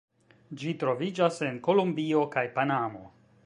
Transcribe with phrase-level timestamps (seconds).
[0.61, 3.07] Ĝi troviĝas en Kolombio kaj Panamo.